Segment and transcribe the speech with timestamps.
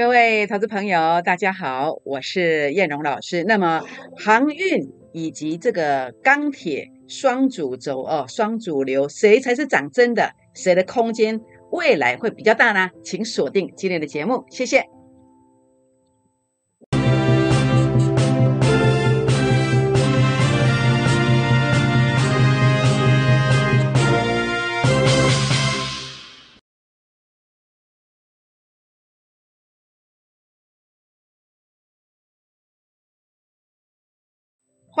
[0.00, 3.44] 各位投资朋友，大家好，我是燕荣老师。
[3.44, 3.82] 那么
[4.16, 10.32] 航运以及这个钢铁双主轴哦，双主流，谁才是涨真的？
[10.54, 11.38] 谁的空间
[11.70, 12.88] 未来会比较大呢？
[13.04, 14.86] 请锁定今天的节目，谢谢。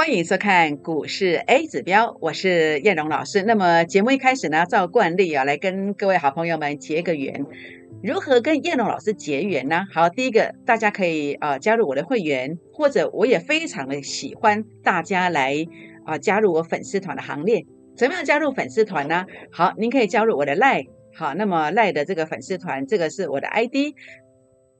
[0.00, 3.42] 欢迎收看股市 A 指标，我是燕荣老师。
[3.42, 7.44] 那么节目一开始呢，照惯例啊，来跟各位好朋友们结个缘。
[8.02, 9.84] 如何跟燕荣老师结缘呢？
[9.92, 15.54] 好，第一个，大家可以啊加入我的会员，或者我也非常的喜欢大家来
[16.06, 17.66] 啊加入我粉丝团的行列。
[17.94, 19.26] 怎么样加入粉丝团呢？
[19.52, 20.82] 好，您可以加入我的赖，
[21.14, 23.94] 好，那么赖的这个粉丝团，这个是我的 ID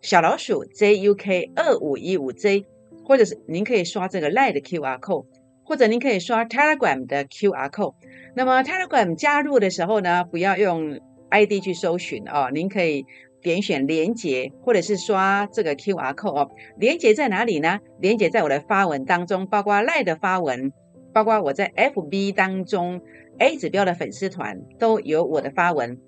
[0.01, 2.65] 小老鼠 JUK 二五一五 J。
[3.10, 5.26] 或者是您可以刷这个 Line 的 QR code，
[5.65, 7.95] 或者您可以刷 Telegram 的 QR code。
[8.37, 13.04] 那么 Telegram 加入的时候呢，不要用 ID 去搜寻哦，您可以
[13.43, 16.51] 点选连接，或者是刷这个 QR code 哦。
[16.79, 17.80] 连接在哪里呢？
[17.98, 20.73] 连接在我的发文当中，包括 Line 的发文，
[21.13, 23.01] 包括我在 FB 当中
[23.38, 25.98] A 指标的粉丝团都有我的发文。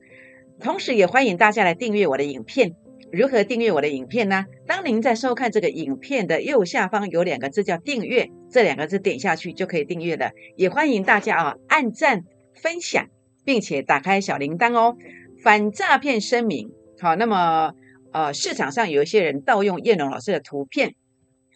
[0.61, 2.77] 同时也欢迎大家来订阅我的影片。
[3.13, 4.47] 如何订阅我的影片呢？
[4.67, 10.31] 当您在收看这个影片的右下方有两个字叫订阅，这两个字点下去就可以订阅了。
[10.57, 12.25] 也欢迎大家啊按赞、
[12.55, 13.09] 分享，
[13.45, 14.97] 并且打开小铃铛哦。
[15.43, 17.75] 反诈骗声明，好，那么
[18.13, 20.95] 呃市场上有一些人盗用叶龙老师的图片，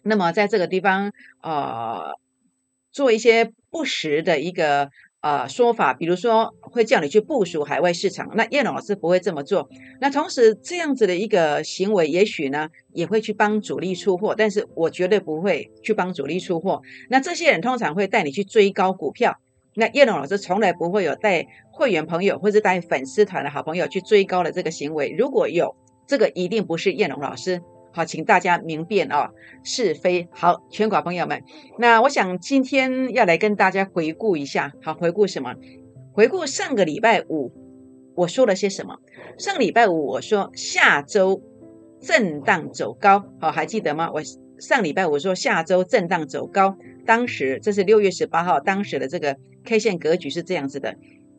[0.03, 2.11] 那么在这个地方呃
[2.91, 4.91] 做一些不实的一个。
[5.21, 9.67] 呃，说法，比如说会叫你去部署海外市场，那叶老师不会这么做。
[9.99, 16.81] 那同时这样子的一个行为，也许呢也会去帮主力出货，但是我绝对不会去帮主力出货。
[17.09, 19.35] 那这些人通常会带你去追高股票，
[19.73, 25.13] 那叶龙老师从来不会有带会员朋友或者带粉丝团的好朋友去追高的这个行为。
[25.17, 25.75] 如果有，
[26.07, 27.61] 这个一定不是叶龙老师。
[27.97, 29.31] 好，请大家明辨哦
[29.63, 30.27] 是非。
[30.31, 31.41] 好，全国朋友们，
[31.79, 34.71] 那我想今天要来跟大家回顾一下。
[34.83, 35.55] 好，回顾什么？
[36.13, 37.51] 回顾上个礼拜五
[38.15, 38.97] 我说了些什么？
[39.39, 41.41] 上礼拜五我说下周
[41.99, 43.25] 震荡走高。
[43.41, 44.11] 好，还记得吗？
[44.13, 44.21] 我
[44.59, 50.93] 上礼拜五说下周震荡走高，当时这是六月十八号，当时的这个 K 线格局是这样子的。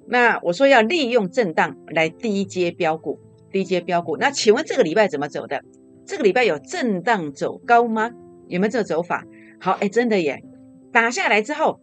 [0.08, 3.20] 那我说要利用震荡来低阶标股，
[3.52, 4.16] 低阶标股。
[4.16, 5.62] 那请问这个礼拜怎么走的？
[6.08, 8.10] 这个礼拜有震荡走高吗？
[8.46, 9.26] 有没有这个走法？
[9.60, 10.42] 好，哎，真的耶！
[10.90, 11.80] 打下来之后，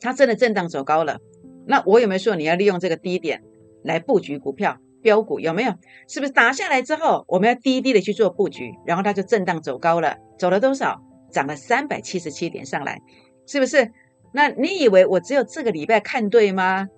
[0.00, 1.18] 它真的震荡走高了。
[1.66, 3.42] 那我有没有说你要利用这个低点
[3.82, 5.40] 来布局股票标股？
[5.40, 5.74] 有没有？
[6.08, 10.16] 是不是打下来之后，我们要低低的去做布局，然后它就震荡走高了？
[10.38, 11.02] 走了多少？
[11.30, 13.02] 涨了三百七十七点上来，
[13.46, 13.92] 是不是？
[14.32, 16.88] 那你以为我只有这个礼拜看对吗？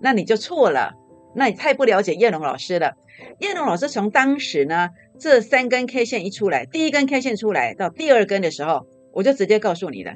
[0.00, 0.94] 那你就错了。
[1.36, 2.94] 那你太不了解叶龙老师了。
[3.38, 4.88] 叶龙老师从当时呢。
[5.18, 10.14] 这三根 K 线一出来，第一根 K 线出来到第二根的时候，我就直接告诉你了，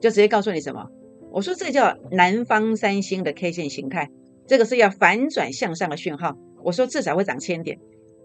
[0.00, 0.86] 就直接告诉你什么？
[1.30, 4.08] 我说这叫南方三星的 K 线形态，
[4.46, 6.36] 这个是要反转向上的讯号。
[6.64, 7.78] 我说至少会涨千点。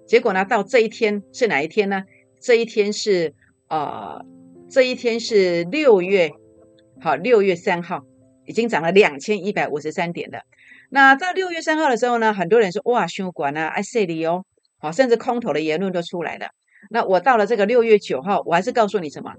[0.07, 2.03] 结果呢，到这一天是哪一天呢？
[2.39, 3.33] 这一天是
[3.69, 4.23] 呃，
[4.69, 6.31] 这一天是六月，
[6.99, 8.03] 好，六月三号
[8.45, 10.39] 已经涨了两千一百五十三点了。
[10.89, 14.45] 那到六月三号的时候呢，很多人说哇，修管啊，I say 你哦。
[14.79, 16.47] 好，甚至空头的言论都出来了。
[16.89, 19.33] 那我到了这个六月九号，我还是告诉你什么？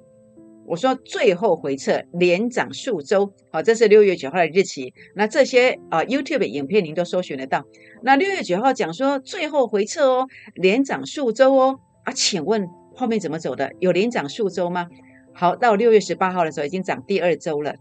[0.66, 3.32] 我说最后回撤连涨数周。
[3.52, 4.92] 好，这是六月九号的日期。
[5.14, 7.62] 那这些啊 YouTube 影片您都搜寻得到。
[8.02, 11.78] 那六月九号讲说最后回撤哦，连涨数周哦。
[12.03, 12.66] 啊，请问
[12.97, 13.70] 后面怎么走的？
[13.78, 14.88] 有连涨数周吗？
[15.32, 17.76] 好，到六月十八号的时候已经涨第二周了。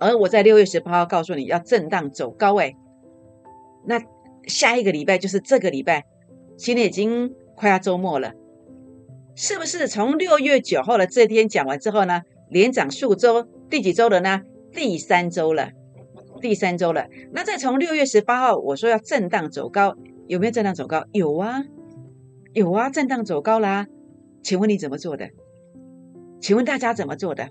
[0.00, 2.74] 而我在六月十八号告诉你要震荡走高哎。
[3.84, 4.00] 那
[4.46, 6.04] 下一个礼拜就是这个礼拜。
[6.56, 8.34] 今天已经快要周末了，
[9.34, 9.88] 是不是？
[9.88, 14.42] 从六月九号的这天讲完之后呢，连涨数周，第几周了呢？
[14.72, 15.70] 第三周了，
[16.40, 17.06] 第三周了。
[17.32, 19.96] 那再从六月十八号，我说要震荡走高，
[20.26, 21.04] 有没有震荡走高？
[21.12, 21.64] 有啊，
[22.52, 23.86] 有啊，震荡走高啦。
[24.42, 25.30] 请问你怎么做的？
[26.40, 27.48] 请问大家怎么做的？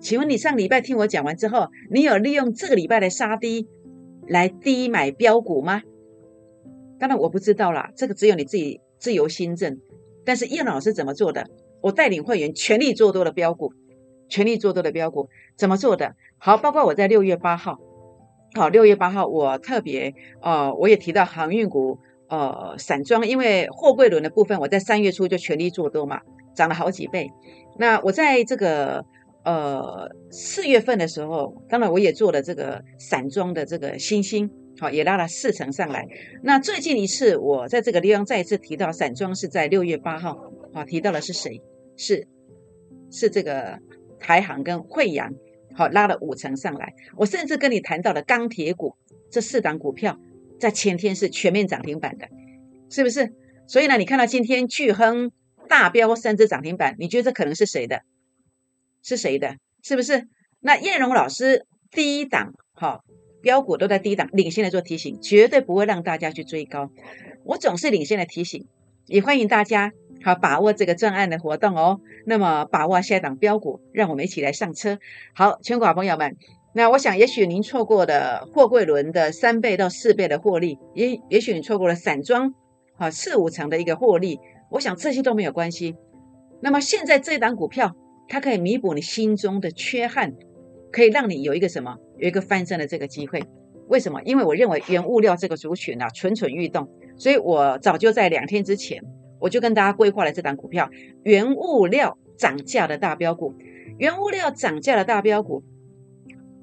[0.00, 3.68] 请问你上礼拜听我讲完之后，你有利用这个礼拜的杀低
[4.26, 5.82] 来低买标股吗？
[7.02, 9.76] 当然我不知道啦，这个只有你自己自由心证。
[10.24, 11.44] 但是叶老师怎么做的？
[11.80, 13.72] 我带领会员全力做多的标股，
[14.28, 16.14] 全力做多的标股怎么做的？
[16.38, 17.76] 好，包括我在六月八号，
[18.54, 26.20] 好，六月八号我特别呃，我也提到航运股呃散装，因为货柜轮的部分，我在三月初就全力做多嘛，
[26.54, 27.28] 涨了好几倍。
[27.80, 29.04] 那我在这个
[29.44, 34.48] 呃四月份的时候，当然我也做了这个散装的这个新兴，
[34.78, 36.06] 好也拉了四成上来。
[36.42, 41.60] 那最近一次我在这个地方再一次提到散装是在六月八号，好提到的是谁？
[41.96, 42.26] 是
[43.10, 43.78] 是这个
[44.18, 45.32] 台航跟惠阳。
[45.74, 46.92] 好，拉了五成上来。
[47.16, 48.94] 我甚至跟你谈到了钢铁股
[49.30, 50.18] 这四档股票，
[50.60, 52.28] 在前天是全面涨停板的，
[52.90, 53.32] 是不是？
[53.66, 55.32] 所以呢，你看到今天巨亨
[55.70, 58.02] 大标三只涨停板，你觉得这可能是谁的？
[59.02, 59.56] 是谁的？
[59.82, 60.28] 是不是？
[60.60, 63.02] 那燕荣老师第一档好
[63.42, 66.90] 标股都在低档，领先来做提醒，绝对不会让大家去追高。
[67.44, 68.66] 我总是领先的提醒，
[69.06, 69.92] 也欢迎大家。
[70.24, 72.00] 好，把握这个专案的活动哦。
[72.24, 75.00] 那么，把握下一档标股，让我们一起来上车。
[75.34, 76.36] 好，全国好朋友们，
[76.74, 82.54] 那我想，也许您错过的货柜轮的三倍到四倍的获利，也也许你错过了散装
[82.96, 84.38] 好四五成的一个获利，
[84.70, 85.96] 我想这些都没有关系。
[86.60, 87.96] 那么现在这档股票，
[88.28, 90.34] 它可以弥补你心中的缺憾，
[90.92, 93.42] 可以让你有一个什么，有一个翻身的这个机会。
[93.88, 94.20] 为什么？
[94.24, 99.02] 因为我认为原物料这个族群啊蠢蠢欲动，所以我早就在两天之前。
[99.40, 100.88] 我就跟大家规划了这档股票，
[101.24, 103.52] 原物料涨价的大标股，
[103.98, 105.64] 原物料涨价的大标股，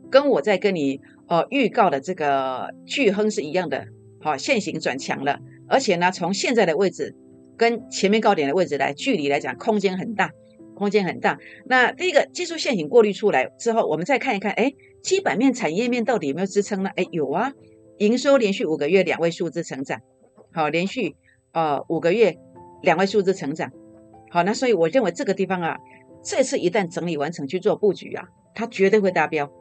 [0.09, 3.85] 跟我在跟你呃预告的这个巨亨是一样的，
[4.21, 7.13] 好，现行转强了，而且呢，从现在的位置
[7.57, 10.31] 跟前面高点的位置来距离来讲，空间很大，
[10.79, 11.37] 空间很大。
[11.67, 14.73] 那第一个技术线型过滤出来之后，我们再看一看，哎，
[15.03, 16.89] 基本面、产业面到底有没有支撑呢？
[16.95, 17.53] 哎，有啊，
[17.99, 20.01] 营收连续五个月两位数字成长，
[20.51, 21.15] 好，连续
[21.51, 22.39] 呃五个月。
[22.81, 23.73] 两位数字成长，
[24.31, 25.77] 好，那所以我认为这个地方啊，
[26.23, 29.51] 这次一旦整理完成去做布局啊，它绝对会达标，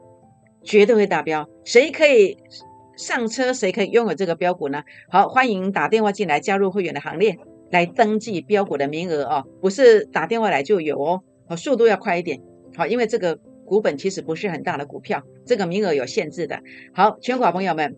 [0.63, 1.49] 绝对会达标。
[1.65, 2.39] 谁可以
[2.97, 3.53] 上车？
[3.53, 4.85] 谁可以拥有这个标股呢？
[5.11, 7.37] 好，欢迎打电话进来加入会员的行列，
[7.71, 12.41] 来登记标股的名额哦，不是打电话来就有哦，好，速度要快一点，
[12.77, 16.61] 好，因为这个股本其实不是很大的股票，这个名额有限制的。
[16.95, 17.97] 好，全国朋友们，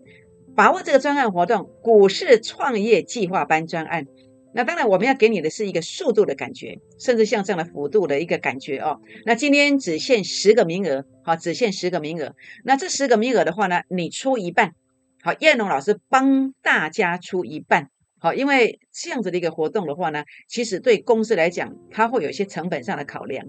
[0.55, 4.07] 把握这个专案活动，股市创业计划班专案。
[4.53, 8.99] 那当然，我们要给你的是一个速度的感觉，甚至像这样的幅度的一个感觉哦。
[9.25, 12.35] 那今天只限十个名额，好，只限十个名额。
[12.65, 14.73] 那这十个名额的话呢，你出一半，
[15.23, 17.87] 好，燕龙老师帮大家出一半，
[18.23, 23.43] 好，因为这样子的一个活动的话呢，其实对公司来讲，它会有一些成本上的考量，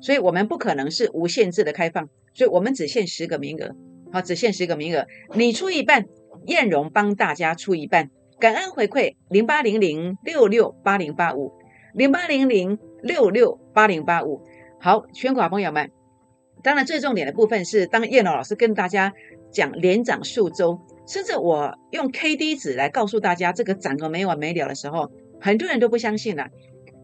[0.00, 3.74] 所以我们不可能是无限制的开放，所以我们只限十个名额，
[4.12, 5.04] 好，只限十个名额，
[5.34, 6.06] 你出一半，
[6.46, 8.10] 燕荣帮大家出一半。
[8.38, 11.52] 感恩回馈零八零零六六八零八五
[11.92, 14.40] 零八零零六六八零八五，
[14.80, 15.90] 好，全国朋友们，
[16.62, 19.12] 当然最重点的部分是，当叶老老师跟大家
[19.52, 25.10] 讲连涨数周，甚至我用 K D 值来告诉大家这个涨个没完没了的时候，
[25.40, 26.48] 很多人都不相信了。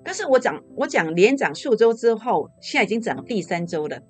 [0.04, 4.00] 但是我讲我讲连涨数周之后，现在已经涨第三周了。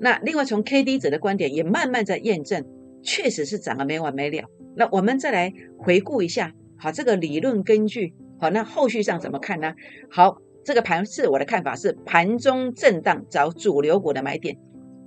[0.00, 2.64] 那另外从 K D 值的观点也慢慢在验证，
[3.02, 4.44] 确实是涨个没完没了。
[4.76, 6.52] 那我们再来回顾一下。
[6.76, 9.74] 好，这个理论根据好，那后续上怎么看呢？
[10.10, 14.56] 好，这个盘是我的看法是盘中震荡找主流股的买点，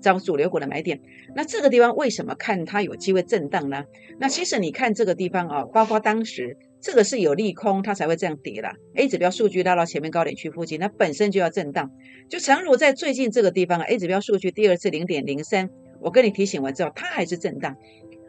[0.01, 0.99] 找主流股的买点。
[1.35, 3.83] 那这个地方为什么看它有机会震荡呢？
[4.19, 8.69] 那其实你看这个地方啊，包括当时这个是有利空，它才会这样跌的。
[8.95, 11.91] A 指标数据拉到前面高点区附近，那本身就要震荡。
[12.29, 15.69] 就诚如在最近这个地方，A 指标数据第二次零点零三，
[16.01, 17.77] 我跟你提醒完之后，它还是震荡。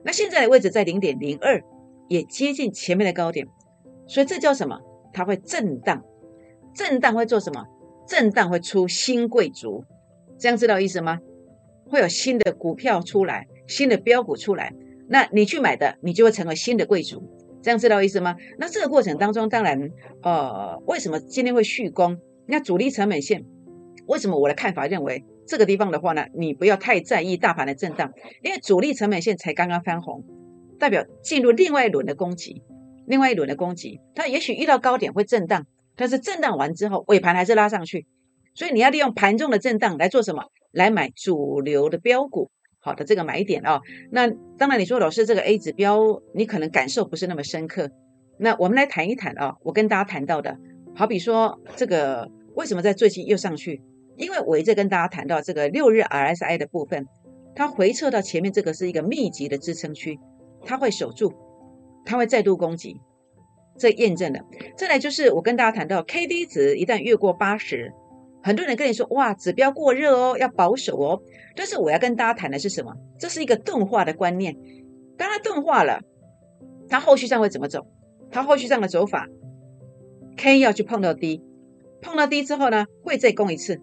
[0.04, 1.62] 那现在的位置在零点零二。
[2.08, 3.46] 也接近前面的高点，
[4.06, 4.78] 所以这叫什么？
[5.14, 6.04] 它会震荡，
[6.74, 7.64] 震荡会做什么？
[8.06, 9.82] 震荡会出新贵族，
[10.38, 11.18] 这样知道意思吗？
[11.92, 14.72] 会有新的股票出来，新的标股出来，
[15.08, 17.22] 那你去买的，你就会成为新的贵族，
[17.60, 18.34] 这样知道意思吗？
[18.58, 19.78] 那这个过程当中，当然，
[20.22, 22.16] 呃，为什么今天会续攻？
[22.46, 23.44] 那主力成本线，
[24.06, 26.24] 为什么我的看法认为这个地方的话呢？
[26.34, 28.10] 你不要太在意大盘的震荡，
[28.42, 30.24] 因为主力成本线才刚刚翻红。
[30.78, 32.62] 代表进入另外一轮的攻击，
[33.06, 38.06] 另外一轮的攻击，它也许遇到高点会震荡，但是震荡完之后尾盘还是拉上去，
[38.54, 40.42] 所以你要利用盘中的震荡来做什么？
[40.72, 42.50] 来买主流的标股，
[42.80, 43.80] 好的这个买点啊。
[44.10, 47.90] 那当然你说老师这个 A 指标你可能感受不是那么深刻，
[48.38, 49.56] 那我们来谈一谈啊。
[49.62, 50.58] 我跟大家谈到的，
[50.94, 53.82] 好比说这个为什么在最近又上去？
[54.16, 57.06] 因为我一直跟大家谈到这个六日 RSI 的部分，
[57.54, 60.18] 它回撤到前面这个是一个密集的支撑区。
[60.64, 61.32] 它会守住，
[62.04, 63.00] 它会再度攻击，
[63.76, 64.38] 这验证了。
[64.76, 67.92] 再来就是我跟大家谈到，K D 值一旦越过八十，
[68.42, 71.22] 很多人跟你说哇，指标过热哦，要保守哦。
[71.54, 72.92] 但是我要跟大家谈的是什么？
[73.18, 74.56] 这是一个钝化的观念。
[75.16, 76.00] 当它钝化了，
[76.88, 77.86] 它后续上会怎么走？
[78.30, 79.28] 它后续上的走法
[80.36, 81.42] ，K 要去碰到 D，
[82.00, 83.80] 碰到 D 之后呢，会再攻一次，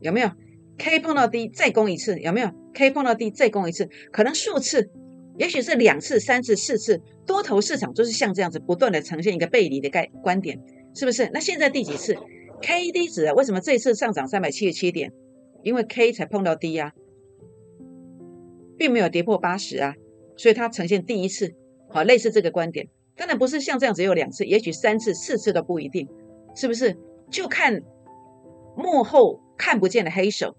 [0.00, 0.30] 有没有
[0.78, 4.88] ？K 碰到 D 再攻一次，有没有？K 碰到 D 再攻一次，可能数次，
[5.36, 10.58] 也许是两次、三次、四次，多头市场就是像这样子不断的呈现一个背离的概观点，
[10.94, 11.28] 是不是？
[11.34, 12.16] 那现在第几次
[12.62, 15.12] ？K D 值为什么这一次上涨三百七十七点？
[15.62, 16.92] 因为 K 才碰到 D 呀，
[18.76, 19.94] 并没有跌破八十啊，
[20.36, 21.54] 所以它呈现第一次，
[21.88, 22.88] 好，类似这个观点。
[23.16, 26.08] 当然不是像这样只有两次，也许三次、四次都不一定，
[26.54, 26.96] 是不是？
[27.30, 27.82] 就看
[28.76, 30.56] 幕后看不见的黑手，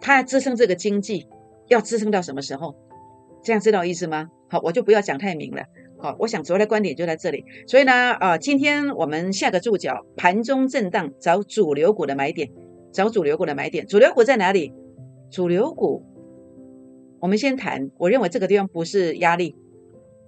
[0.00, 1.26] 他要支撑这个经济，
[1.68, 2.74] 要支撑到什么时候？
[3.42, 4.30] 这样知道意思吗？
[4.48, 5.64] 好，我就不要讲太明了。
[6.00, 7.44] 好，我想主要的观点就在这里。
[7.66, 12.50] 所以呢，啊，今天我们下个注脚，盘中震荡找主流股的买点。
[12.92, 14.72] 找主流股的买点，主流股在哪里？
[15.30, 16.02] 主流股，
[17.20, 17.88] 我们先谈。
[17.98, 19.54] 我认为这个地方不是压力，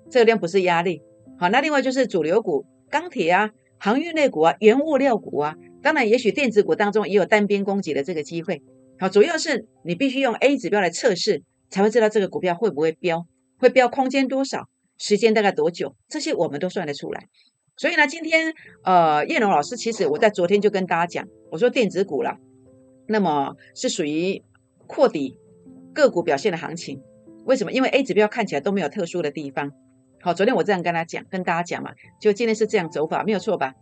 [0.09, 1.03] 这个地方不是压力。
[1.39, 8.63] 好，那另外就是主流股，钢铁啊、航运类股啊、原物料股啊，当然也许电子股当中也有单边攻击的这个机会。
[9.01, 13.27] 好，主要是你必须用 A 指标来测试，才会知道这个股票会不会飙，
[13.59, 14.69] 会飙空间多少，
[14.99, 17.29] 时间大概多久，这些我们都算得出来。
[17.77, 18.53] 所以呢，今天
[18.85, 22.37] 呃，叶龙老师其实我在昨天就跟大家讲，我说电子股了。
[23.09, 24.43] 那么是属于
[24.87, 25.37] 扩底
[25.93, 27.03] 个股表现的行情，
[27.45, 27.73] 为什么？
[27.73, 29.73] 因为 A 指标看起来都没有特殊的地方。
[30.21, 33.75] 好，昨天我这样跟他讲，跟大家讲嘛，就今天是这样走法，没有错吧？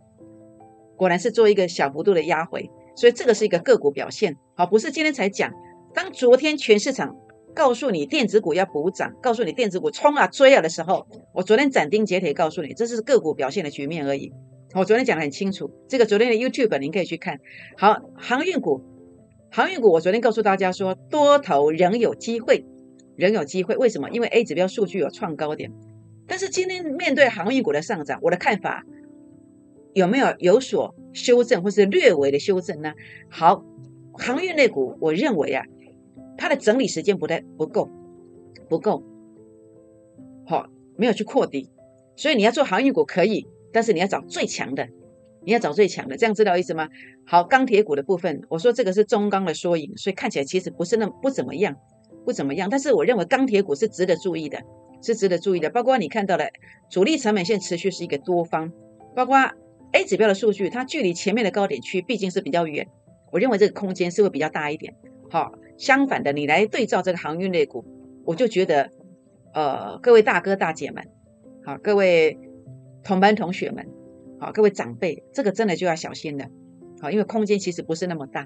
[0.97, 4.35] 果然是做一个小幅度的压回，所以这个是一个个股表现。
[4.55, 5.51] 好，不是今天才讲，
[5.93, 7.15] 当昨天全市场
[7.53, 14.31] 告诉你电子股要补涨，告诉你电子股冲啊追啊的时候，我昨天斩钉截铁告诉你，这是个股表现的局面而已。
[14.73, 17.39] 我昨天讲的很清楚，这个昨天的 YouTube 您可以去看。
[17.77, 18.81] 好，航运股。
[19.53, 22.65] 航运股，我昨天告诉大家说，多头仍有机会，
[23.17, 23.75] 仍有机会。
[23.75, 24.09] 为什么？
[24.09, 25.73] 因为 A 指标数据有创高点。
[26.25, 28.85] 但是今天面对航运股的上涨，我的看法
[29.93, 32.93] 有没有有所修正，或是略微的修正呢？
[33.29, 33.65] 好，
[34.13, 35.65] 航运类股，我认为啊，
[36.37, 37.89] 它的整理时间不太不够，
[38.69, 39.03] 不够。
[40.45, 41.69] 好，没有去扩底，
[42.15, 44.87] 所以你要做航运股可以，但是你要找最强的。
[45.43, 46.87] 你要找最强的，这样知道意思吗？
[47.25, 51.75] 好，钢铁股的部分，我说这个是中钢的缩影，所以看起来其实不是那么不怎么样，
[52.23, 52.69] 不怎么样。
[52.69, 54.61] 但是我认为钢铁股是值得注意的，
[55.01, 55.67] 是值得注意的。
[55.71, 56.51] 包括你看到的
[56.91, 58.71] 主力成本线持续是一个多方，
[59.15, 59.35] 包括
[59.93, 62.87] A 指标的数据，它距离前面的高点区毕竟是比较远，
[63.31, 64.93] 我认为这个空间是会比较大一点。
[65.31, 67.83] 好，相反的，你来对照这个航运类股，
[68.23, 68.91] 我就觉得，
[69.51, 71.03] 呃，各位大哥大姐们，
[71.65, 72.37] 好，各位
[73.03, 73.87] 同班同学们。
[74.39, 76.45] 好，各位长辈，这个真的就要小心了。
[77.01, 78.45] 好，因为空间其实不是那么大。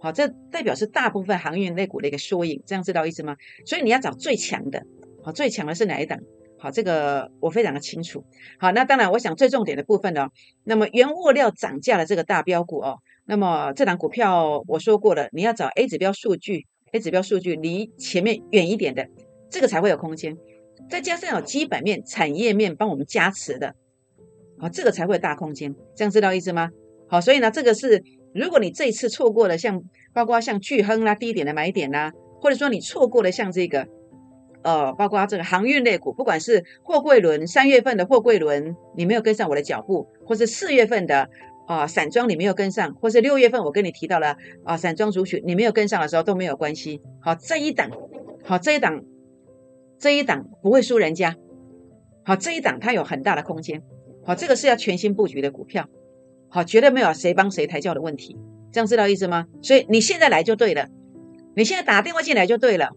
[0.00, 3.36] 好，这代表是大部分航运类股的一个缩影，这样知道意思吗？
[3.64, 4.84] 所以你要找最强的。
[5.22, 6.20] 好，最强的是哪一档？
[6.58, 8.24] 好，这个我非常的清楚。
[8.58, 10.28] 好，那当然，我想最重点的部分呢，
[10.64, 19.06] 那么原物料涨价的这个大标股哦，那么这档股票我说过了，你要找 A 指标数据，A 指标数据离前面远一点的，
[19.50, 20.36] 这个才会有空间。
[20.88, 23.74] 再加上有基本面、产业面帮我们加持的。
[24.58, 26.70] 好，这个才会大空间，这样知道意思吗？
[27.08, 28.02] 好，所以呢，这个是
[28.32, 29.82] 如果你这一次错过了，像
[30.14, 33.86] 包括像巨亨啦、低点的买点啦，或者说你错过了像这个，
[34.62, 41.28] 呃，包括这个航运类股，不管是货柜轮三月份的货柜轮，你没有跟上我的脚步，或是四月份的
[41.66, 47.00] 啊散装你没有跟上，或是六月份我跟你提到了啊散装族群你没有跟上的时候都没有关系。
[47.20, 47.90] 好，这一档，
[48.44, 49.02] 好这一档，
[49.98, 51.36] 这一档不会输人家。
[52.24, 53.82] 好，这一档它有很大的空间。
[54.24, 55.88] 好，这个是要全新布局的股票，
[56.48, 58.36] 好，绝对没有谁帮谁抬轿的问题，
[58.72, 59.46] 这样知道意思吗？
[59.62, 60.88] 所以你现在来就对了，
[61.54, 62.90] 你现在打电话进来就对了，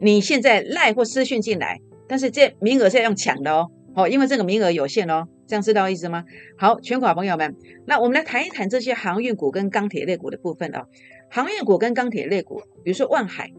[0.00, 6.22] 你现在赖或私讯进来，但是这名额是要用抢的哦，好，因为这个名额有限哦，这样知道意思吗？
[6.58, 10.86] 好，全国朋友们，那我们来谈一谈这些航运股跟钢铁类股的部分啊，
[11.30, 13.50] 航运股跟钢铁类股，比如说万海，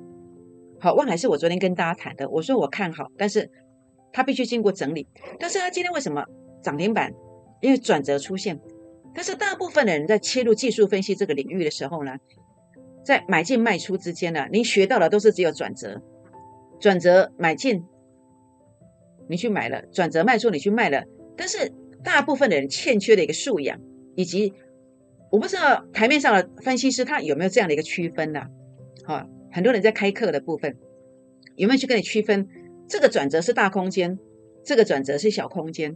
[0.79, 3.49] 好，万海是我昨天跟大家谈的，我说我看好，但是
[4.13, 5.07] 它必须经过整理，
[5.39, 6.23] 但是它今天为什么？
[6.61, 7.11] 涨停板，
[7.61, 8.59] 因为转折出现，
[9.15, 12.11] 但是大部分的人在切入技术分析这个领域的时候呢，
[13.03, 15.99] 在买进卖出之间呢，你学到的都是只有转折，
[16.79, 17.83] 转折买进，
[19.29, 21.03] 你去买了，转折卖出你去卖了，
[21.35, 21.71] 但是
[22.03, 23.79] 大部分的人欠缺的一个素养，
[24.15, 24.53] 以及
[25.31, 28.47] 我不知道台面上的分析师他有没有这样的一个区分呢？
[29.05, 30.77] 好，很多人在开课的部分
[31.55, 32.47] 有没有去跟你区分，
[32.87, 34.17] 这个转折是大空间，
[34.63, 35.95] 这个转折是小空间？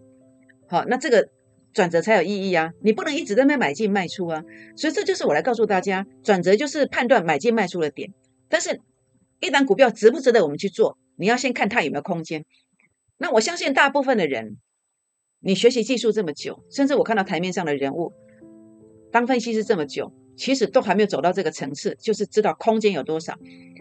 [0.67, 1.29] 好，那这个
[1.73, 2.73] 转折才有意义啊！
[2.81, 4.43] 你不能一直在那买进卖出啊！
[4.75, 8.13] 所以这就是我来告诉大家，转折就是判断买进卖出的点。
[8.49, 8.81] 但是，
[9.39, 12.43] 一档股票值不值得我们去做，你要先看它有没有空间。
[13.21, 14.57] 那我相信大部分的人
[15.41, 18.11] 你学习技术这么久，甚至我看到台面上的人物
[19.11, 23.37] 当分析师这么久，其实都还没有走到这个层次，就是知道空间有多少。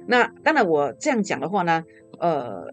[0.06, 1.84] 那当然，我这样讲的话呢，
[2.18, 2.64] 呃，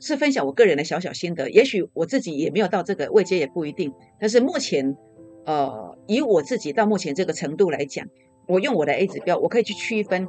[0.00, 1.50] 是分享我个人的小小心得。
[1.50, 3.92] 也许我自己也没有到这个位阶，也不一定。
[4.18, 4.96] 但是目前，
[5.44, 8.06] 呃，以我自己到目前这个程度来讲，
[8.48, 10.26] 我用我的 A 指标，我可以去区分，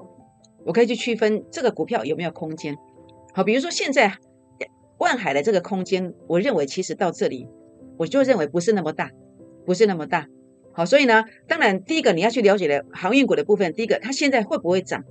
[0.66, 2.76] 我可以去区分这个股票有没有空间。
[3.34, 4.18] 好，比如说现在
[4.98, 7.48] 万海的这个空间，我认为其实到这里，
[7.98, 9.12] 我就认为不是那么大，
[9.66, 10.28] 不是那么大。
[10.72, 15.04] 好，所以呢，当然第一个你要去了解的航运股的部分，第一个它现在会不会涨，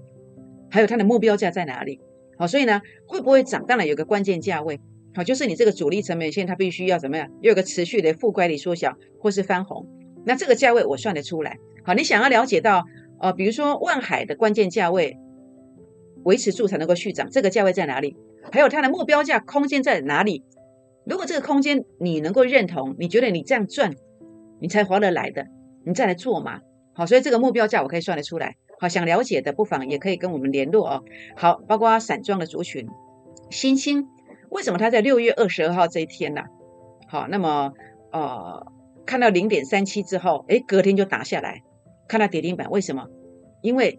[0.71, 2.01] 还有它的目标价在哪里？
[2.39, 3.65] 好，所以呢，会不会涨？
[3.67, 4.81] 当然有个关键价位，
[5.15, 9.87] 好，就是你这个主力成本线它必须要怎么样，要有个持续的负乖离缩小或是翻红，
[10.25, 11.59] 那这个价位我算得出来。
[11.83, 12.85] 好，你想要了解到，
[13.21, 15.19] 呃，比如说万海的关键价位。
[16.25, 18.17] 维持住才能够续涨，这个价位在哪里？
[18.53, 20.45] 还有它的目标价空间在哪里？
[21.07, 23.95] 如果这个空间你能够认同，你觉得你这样赚，
[24.61, 25.47] 你才划得来的，
[25.85, 26.61] 你再来做嘛。
[26.95, 28.57] 好，所以这个目标价我可以算得出来。
[28.79, 31.05] 好，想了解的不妨也可以跟我们联络哦。
[31.37, 32.87] 好，包括散装的族群，
[33.51, 34.07] 新兴
[34.51, 36.43] 为什么它在六月二十二号这一天呢？
[37.09, 37.73] 好，那么
[38.13, 38.67] 呃，
[39.05, 41.63] 看到零点三七之后，哎，隔天就打下来，
[42.09, 43.07] 看到跌停板，为什么？
[43.63, 43.99] 因为。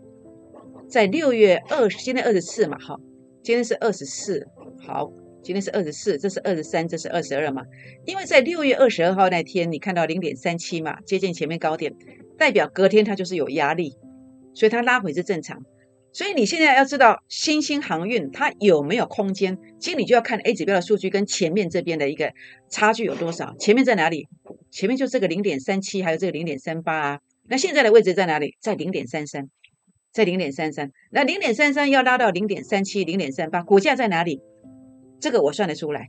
[0.88, 3.00] 在六月二十，今天二十四嘛，好，
[3.46, 4.44] 今天是二十四，
[4.80, 5.08] 好，
[5.44, 7.62] 今天是二十四，这是二十三，这是二十二嘛？
[8.04, 11.94] 因为在六月二十二号那天，你看到零点三七嘛，接近前面高点，
[12.40, 13.94] 代表隔天它就是有压力，
[14.56, 15.64] 所以它拉回是正常。
[16.12, 22.34] 所以你现在要知道新兴航运它有没有空间，其实你就要看 A 指标的数据跟前面这边的一个
[22.72, 23.56] 差距有多少。
[23.60, 24.28] 前面在哪里？
[24.72, 27.20] 前面就这个零点三七，还有这个零点三八啊。
[27.48, 28.58] 那现在的位置在哪里？
[28.60, 29.48] 在零点三三。
[30.16, 34.42] 在零点三三，那零点三三要拉到零点三七、零点三八，股价在哪里？
[35.20, 36.08] 这个我算得出来，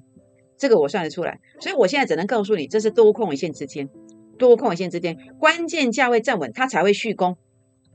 [0.57, 1.41] 这个我算得出来。
[1.59, 3.89] 所以我现在只能告诉你，这是多空一线之间，
[4.39, 7.37] 多空一线之间，关键价位站稳，它才会续攻，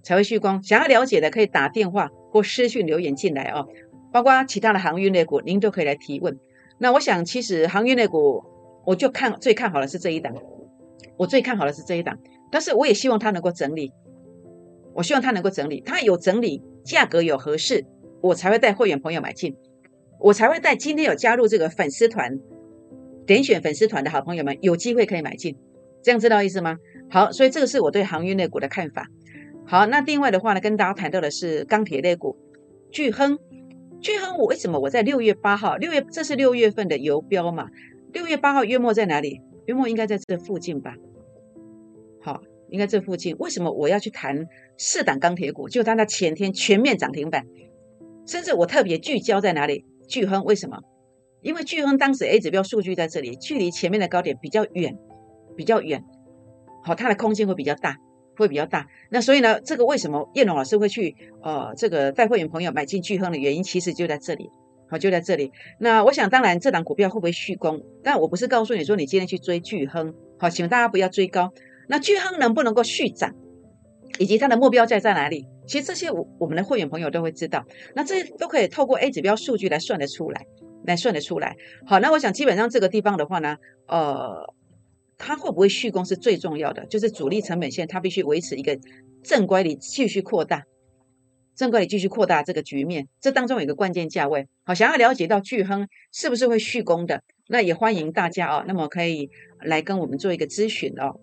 [0.03, 0.61] 才会续攻。
[0.61, 3.69] 想要了解的可以打电话或私讯留言进来哦，
[4.11, 6.37] 包括其他的航运类股，您都可以来提问。
[6.77, 8.43] 那我想，其实航运类股，
[8.85, 10.35] 我就看最看好的是这一档，
[11.15, 12.17] 我最看好的是这一档，
[12.51, 13.93] 但是我也希望它能够整理。
[14.93, 17.85] 我希望它能够整理，它有整理，价格有合适，
[18.21, 19.55] 我才会带会员朋友买进，
[20.19, 22.39] 我才会带今天有加入这个粉丝团，
[23.25, 25.55] 点选粉丝团的好朋友们有机会可以买进，
[26.03, 26.77] 这样知道意思吗？
[27.09, 29.07] 好，所以这个是我对航运类股的看法。
[29.65, 32.35] 好，那另外的话呢，跟大家谈到的是钢铁类股，
[32.91, 33.39] 巨亨，
[34.01, 37.69] 巨亨，我为什么我在六月八号，六月这是六月份的游标嘛？
[38.11, 39.41] 六月八号月末在哪里？
[39.67, 40.95] 月末应该在这附近吧？
[42.21, 42.41] 好。
[42.69, 44.47] 应该这附近，为什么我要去谈
[44.83, 45.69] 四档钢铁股？
[45.69, 47.45] 就它那前天全面涨停板，
[48.25, 49.85] 甚至我特别聚焦在哪里？
[50.07, 50.79] 巨亨为什么？
[51.43, 54.97] 因为巨亨当时 A 指标数据在这里，距离前面的高点比较远，
[55.55, 56.03] 比较远，
[56.83, 57.95] 好，它的空间会比较大，
[58.35, 58.87] 会比较大。
[59.11, 64.49] 那所以呢，这个为什么叶龙老师会去呃这个带会员朋友买进巨亨的原因，其实就在这里，
[64.89, 65.51] 好，就在这里。
[65.79, 67.79] 那我想，当然这档股票会不会续攻？
[68.03, 71.51] 但我不是告诉你说你今天去追巨亨，好，请大家不要追高。
[71.87, 73.35] 那巨亨能不能够续涨，
[74.19, 75.45] 以及它的目标在在哪里？
[75.67, 77.65] 其实这些我我们的会员朋友都会知道。
[77.95, 80.45] 那这些都可以透过 A 指标数据来算得出来，
[80.85, 81.55] 来算得出来。
[81.85, 84.53] 好，那我想基本上这个地方的话呢，呃，
[85.17, 88.77] 它会不会续攻是最重要的，就是主力成本线它必须维持一个
[89.23, 90.63] 正规里继续扩大，
[91.55, 93.07] 正规里继续扩大这个局面。
[93.21, 94.47] 这当中有一个关键价位。
[94.63, 99.29] 好，想要了解到巨亨是不是会续攻的，那也欢迎大家哦，那么可以
[99.61, 101.19] 来跟我们做一个咨询哦。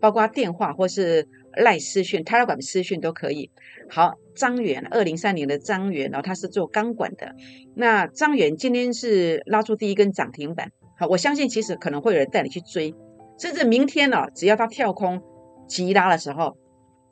[0.00, 3.50] 包括电话或是赖私讯、泰拉管私讯都可以。
[3.88, 7.34] 好，张元，二零三年的张元，然后他是做钢管的。
[7.74, 10.70] 那张元今天是拉出第一根涨停板。
[10.98, 12.94] 好，我相信其实可能会有人带你去追，
[13.38, 15.20] 甚至明天呢，只要他跳空
[15.68, 16.56] 急拉的时候，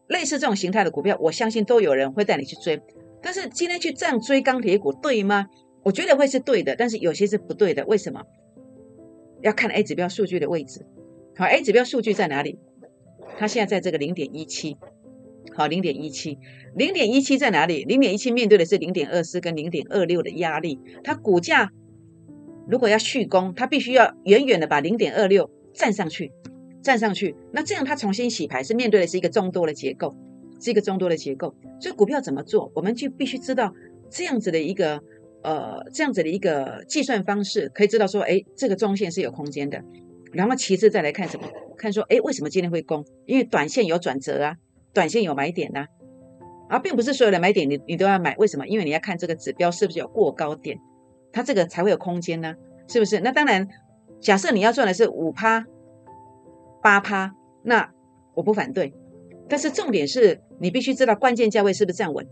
[0.09, 2.81] 类似这种形态的股票，我相信都有人会带你去追。
[3.21, 5.47] 但是今天去这样追钢铁股对吗？
[5.85, 7.85] 我觉得会是对的，但是有些是不对的。
[7.87, 8.23] 为什么？
[9.43, 10.87] 要看 A 指标数据的位置。
[11.37, 12.59] 好，A 指标数据在哪里？
[13.39, 14.77] 它现在在这个零点一七，
[15.55, 16.39] 好，零点一七，
[16.75, 17.85] 零点一七在哪里？
[17.85, 20.79] 零点一七面对的是零点二四跟零点二六的压力。
[21.03, 21.71] 它股价
[22.69, 26.31] 如果要续攻，它必须要远远的把零点二六站上去，
[26.83, 27.35] 站上去。
[27.53, 30.15] 那这样它重新洗牌是面对的是一个中多的结构，
[30.61, 31.55] 是一个中多的结构。
[31.81, 33.75] 所以股票怎么做，我们就必须知道
[34.09, 35.03] 这样子的一个
[35.43, 39.83] 呃这样子的一个计算方式，可以知道说，哎，这个中线是有空间的。
[40.33, 41.47] 然后其次再来看什么？
[41.77, 43.05] 看说，哎，为什么今天会攻？
[43.27, 44.57] 因为短线有转折啊，
[44.95, 45.87] 短线有买点呐，
[46.69, 48.35] 而并不是所有的买点你你都要买。
[48.37, 48.67] 为什么？
[48.67, 50.79] 因为你要看这个指标是不是有过高点，
[51.33, 52.55] 它这个才会有空间呢？
[52.89, 53.21] 是不是？
[53.21, 53.69] 那当然，
[54.21, 55.67] 假设你要赚的是五趴、
[56.83, 57.93] 八趴，那
[58.35, 58.93] 我不反对。
[59.49, 62.27] 但是重点是你必须知道关键价位是不是站稳。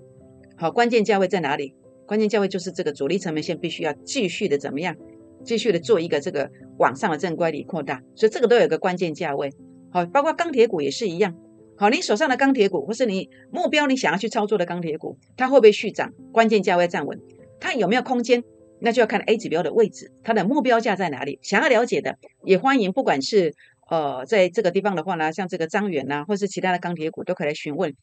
[0.56, 1.74] 好，关键价位在哪里？
[2.06, 4.96] 关键价位就是这个主力成本线必须要继续的怎么样？
[5.44, 9.52] 继续的做一个这个往上的正乖离扩大，所以这个都有个关键价位。
[9.92, 11.34] 好，包括钢铁股也是一样。
[11.76, 16.12] 好，你手上的钢铁股，或是你目标你想要去操作的钢铁股，它会不会续涨？
[16.30, 17.18] 关键价位站稳，
[17.58, 18.44] 它有没有空间？
[18.80, 21.38] 那就要看 A 指标的位置，它的目标价在哪里？
[21.42, 23.54] 想要了解的，也欢迎，不管是
[23.90, 27.94] 呃在这个地方的话呢，像这个张远呐，或是其他的钢铁股，都可以来询问。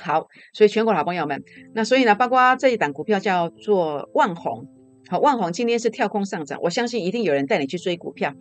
[0.00, 1.42] 好，所以全国老朋友们，
[1.74, 4.66] 那所以呢，包括这一档股票叫做万红。
[5.10, 8.34] 好，万红今天是跳空上涨，我相信一定有人带你去追股票。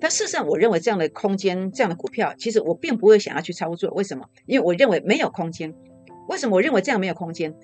[0.00, 3.90] 但事实上，我认为这样的空间，这样的股票，其实我并不会想要去操作。
[3.90, 4.26] 为什么？
[4.46, 5.74] 因为我认为没有空间。
[6.28, 7.54] 为什么我认为这样没有空间？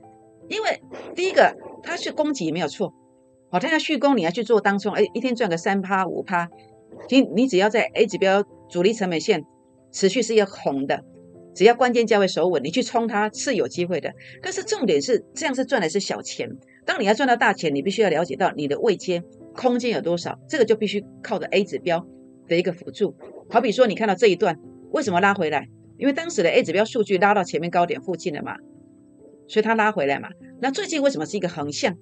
[0.48, 0.82] 因为
[1.14, 2.92] 第一个，它是供给没有错。
[3.50, 6.48] 好，它要续攻，你要去做当中，哎，一天赚个三趴五趴，
[7.08, 9.44] 你你只要在 A 指标主力成本线
[9.92, 11.02] 持续是一个红的，
[11.54, 14.12] 只要关键价位守稳，你去冲它是有机会的。
[14.42, 16.50] 但是重点是，这样是赚的是小钱。
[16.84, 19.22] 当你要赚到大钱，你必须要了解到你的位阶
[19.54, 22.06] 空间有多少，这个就必须靠着 A 指标
[22.48, 23.14] 的一个辅助。
[23.48, 24.58] 好比说，你看到这一段
[24.92, 25.68] 为什么拉回来？
[25.98, 28.56] 因为当时的 A 指标数据拉到前面高点附近了嘛，
[29.46, 30.30] 所以它拉回来嘛。
[30.60, 31.96] 那最近为什么是一个横向？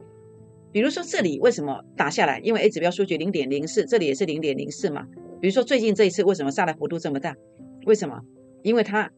[0.70, 2.38] 比如说这里为什么打下来？
[2.40, 5.06] 因为 A 指标数据零点零四，这里也是零点零四嘛。
[5.40, 7.34] 比如说最近这一次为什么下来幅度这么大？
[7.86, 8.20] 为什么？
[8.62, 9.10] 因为它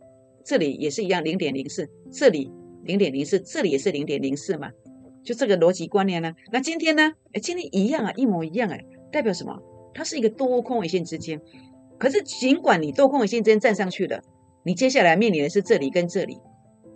[0.44, 2.50] 这里也是一样零点零四，这里
[2.84, 4.70] 零点零四，这里也是零点零四嘛。
[5.22, 6.34] 就这个逻辑观念呢？
[6.50, 7.12] 那今天呢？
[7.32, 9.60] 哎，今天一样啊，一模一样哎，代表什么？
[9.92, 11.40] 它是一个多空尾线之间。
[11.98, 14.22] 可是尽管你多空尾线之间站上去了，
[14.64, 16.38] 你接下来面临的是这里跟这里，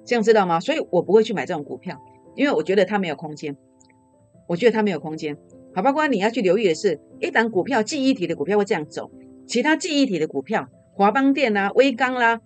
[0.07, 0.59] 这样知道吗？
[0.59, 2.01] 所以我不会去买这种股票，
[2.35, 3.57] 因为我觉得它没有空间。
[4.49, 5.37] 我觉得它没有空间。
[5.75, 9.11] 好，包括你要去留意的是，一档股票记忆体的股票会这样走，
[9.47, 12.41] 其他记忆体的股票，华邦电啦、威刚啦，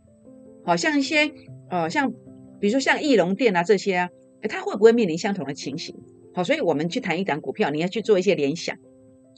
[0.64, 1.30] 好像一些
[1.70, 2.10] 呃，像
[2.58, 4.08] 比如说像翼龙电啊这些啊。
[4.42, 5.94] 哎，它会不会面临相同的情形？
[6.34, 8.76] 好，所以我们去谈一档股票，你要去做一些联想，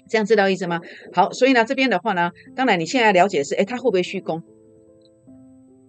[0.09, 0.81] 这样知道意思吗？
[1.13, 4.43] 好，所以呢，这边的话呢，当然你现在了解的是，哎，它会不会续攻？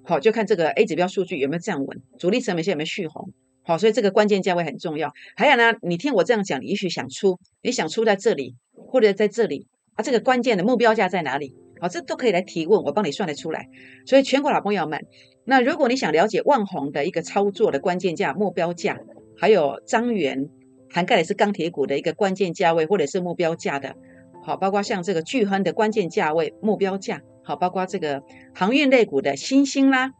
[0.04, 3.32] 好，就看这个 A 指标数据有没有站稳，主力成本线有没有续红。
[3.63, 5.12] 好，所以这个关键价位很重要。
[5.36, 11.56] 还有呢，你听我这样讲，你也许想出，你想出在这里，或者在这里啊，这个关键的目标价在哪里？
[11.82, 13.67] 好，这都可以来提问，我帮你算得出来。
[14.06, 15.04] 所以全国老朋友们。
[15.44, 19.00] 那如果你想了解万宏的一个操作的关键价、目标价，
[19.36, 20.48] 还有张元
[20.91, 23.96] 涵盖的是钢铁股的一个关键价位或者是目标价的，
[24.44, 28.22] 好，包括像这个巨亨的关键价位、目标价，好，包括这个
[28.54, 30.12] 航运类股的新兴啦，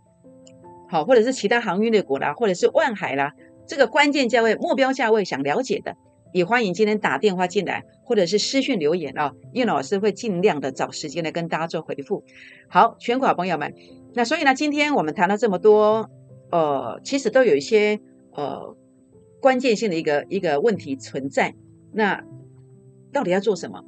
[0.89, 3.34] 好，或者是其他航运类股啦，或者是万海啦，
[3.67, 5.95] 这个关键价位、目标价位想了解的，
[6.34, 12.24] 也欢迎今天打电话进来，或者是私讯留言啊，叶老师会尽量的找时间来跟大家做回复。
[12.70, 13.74] 好，全国好朋友们。
[14.13, 16.10] 那所以呢，今天我们谈了这么多，
[16.52, 18.00] 呃，其实都有一些
[18.34, 18.76] 呃
[19.41, 21.54] 关键性的一个一个问题存在。
[21.94, 22.24] 那
[23.12, 23.84] 到底要做什么？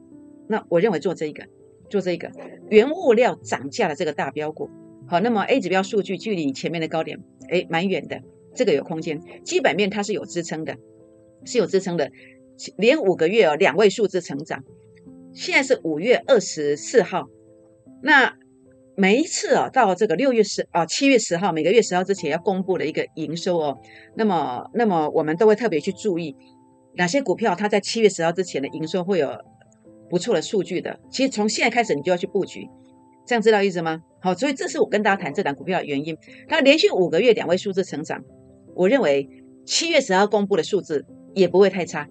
[0.48, 1.46] 那我认为做这一个，
[1.90, 2.32] 做这一个
[2.70, 4.70] 原物料涨价的这个大标股。
[5.08, 8.22] 好，那么 A 指标数据距离前面的高点，哎，蛮远的，
[8.54, 9.22] 这个有空间。
[9.44, 10.78] 基本面它是有支撑的，
[11.46, 12.12] 是有支撑的，
[12.78, 14.64] 连五个月哦两位数字成长。
[15.34, 17.24] 现在是五月二十四号，
[18.02, 18.34] 那。
[18.96, 23.76] 每一次啊，到这个六月十啊七月十号，每个月十号之前要公布的一个营收哦，
[24.16, 26.36] 那么那么我们都会特别去注意
[26.94, 29.36] 哪些股票它在七月十号之前的营收会有
[30.12, 31.00] 不错的数据的。
[31.10, 32.70] 其实从现在开始你就要去布局，
[33.26, 34.00] 这样知道意思吗？
[34.22, 36.16] 好，所以这是我跟大家谈这档股票的原因。
[36.48, 38.24] 它连续五个月两位数字成长，
[38.76, 39.28] 我认为
[39.66, 42.08] 七月十号公布的数字也不会太差。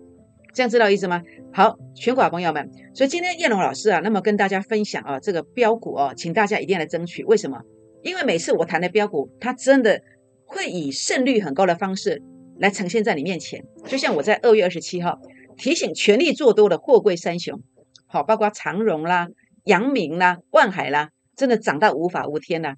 [0.55, 1.23] 这样知道意思吗？
[1.53, 7.25] 好，全国朋友们，所以今天叶龙老师啊，那么跟大家分享啊，这个标股哦，请大家一定要来争取。
[7.25, 7.63] 为什么？
[8.03, 10.03] 因为每次我谈的标股，它真的
[10.45, 12.21] 会以胜率很高的方式
[12.59, 13.65] 来呈现在你面前。
[13.87, 15.19] 就像我在二月二十七号
[15.57, 17.59] 提醒全力做多的货柜三雄，
[18.07, 19.29] 好，包括长荣啦、
[19.65, 22.75] 阳明啦、万海啦，真的涨到无法无天呐，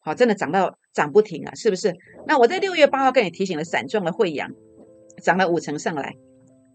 [0.00, 1.94] 好，真的涨到涨不停啊，是不是？
[2.26, 4.50] 那我在六月八号跟你提醒了散装的汇阳，
[5.24, 6.14] 涨了五成上来。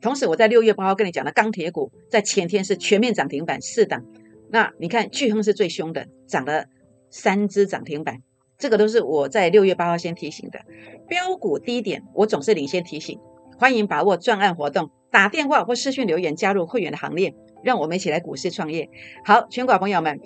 [0.02, 4.04] 同时，我在六月八号跟你讲的钢铁股，在前天是全面涨停板四档。
[4.50, 6.66] 那你看巨亨是最凶的，涨了
[7.12, 8.18] 三只涨停板。
[8.58, 10.60] 这个都是我在六月八号先提醒的。
[11.08, 13.20] 标股低点，我总是领先提醒。
[13.58, 18.90] 欢迎把握专案活动，打电话或私讯留言加入会员的行列，让我们一起来股市创业。
[19.26, 20.20] 好，全国朋友们，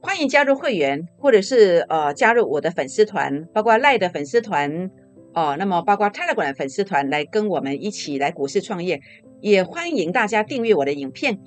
[0.00, 4.90] 欢迎加入会员，或者是呃加入我的粉丝团，包括赖的粉丝团。
[5.34, 9.00] 哦，那么包括泰勒管粉丝团来跟我们一起来股市创业，
[9.40, 11.38] 也欢迎大家订阅我的影片、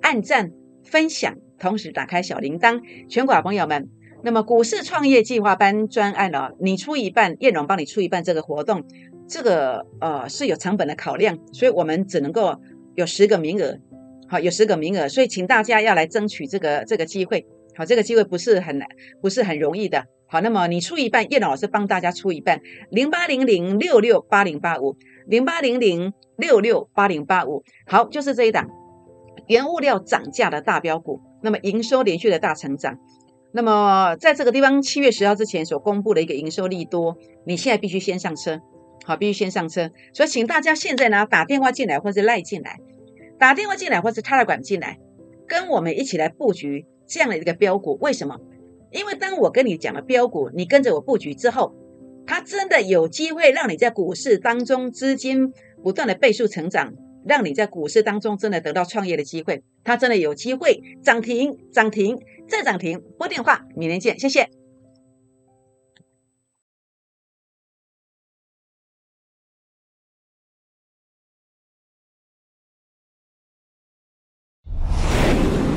[0.00, 0.50] 按赞、
[0.84, 2.80] 分享，同时打开小铃铛。
[3.08, 3.88] 全国朋友们，
[4.24, 8.82] 那么股市创业计划班专案哦，你出一半，叶荣帮你出一半，这个活动，
[9.28, 12.60] 这个呃是有成本的考量，所以我们只能够
[12.94, 13.78] 有十个名额，
[14.28, 17.46] 好，有十个名额，所以请大家要来争取这个这个机会。
[17.76, 18.88] 好，这个机会不是很难，
[19.20, 20.02] 不是很容易的。
[20.28, 22.60] 好，那么你出一半，叶老师帮大家出一半，
[22.90, 27.62] 零八零零六六八零八五，零八零零六六八零八五。
[27.86, 28.68] 好，就是这一档
[29.46, 32.98] 原物料涨价的大标股，那么营收连续的大成长。
[33.52, 38.60] 那么在这个地方，七月十号之前所公布的一个营收利多，你现在必须先上车，
[39.04, 39.90] 好，必须先上车。
[40.12, 42.78] 所以请大家现在呢打电话进来，或是赖进来，
[43.38, 44.98] 打电话进来，或是插了管进来，
[45.46, 46.84] 跟我们一起来布局。
[47.08, 48.36] 这样的一个标股，为什么？
[48.96, 51.74] 因为当我跟你讲了标股，你跟着我布局之后，
[52.26, 56.94] 它真的有机会让你在股市当中资金不断的倍数成长，
[57.26, 59.62] 让你在股市当中真的得到创业的机会。
[59.84, 63.02] 它真的有机会涨停、涨停再涨停。
[63.18, 64.48] 拨电话，明天见，谢谢。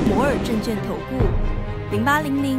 [0.08, 1.18] 摩尔证券投顾
[1.92, 2.59] 零八零零